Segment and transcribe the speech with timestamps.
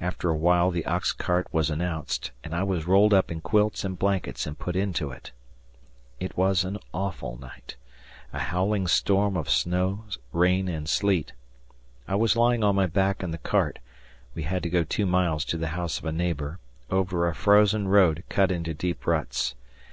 [0.00, 3.84] After a while the ox cart was announced, and I was rolled up in quilts
[3.84, 5.32] and blankets and put into it.
[6.20, 7.74] It was an awful night
[8.32, 11.32] a howling storm of snow, rain, and sleet.
[12.06, 13.80] I was lying on my back in the cart
[14.32, 17.88] we had to go two miles to the house of a neighbor, over a frozen
[17.88, 19.56] road cut into deep ruts.